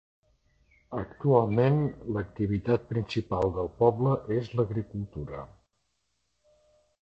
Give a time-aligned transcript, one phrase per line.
[0.99, 1.77] Actualment,
[2.15, 5.45] l'activitat principal del poble és l'agricultura.